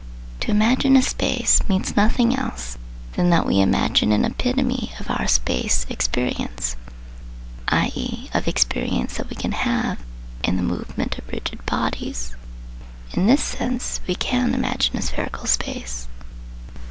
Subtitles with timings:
[0.39, 2.75] To imagine a space means nothing else
[3.13, 6.75] than that we imagine an epitome of our" space" experience,
[7.67, 8.27] i.e.
[8.33, 9.99] of experience that we can have
[10.43, 12.35] in the movement of" rigid" bodies.
[13.13, 16.07] In this sense we can imagine a spherical space.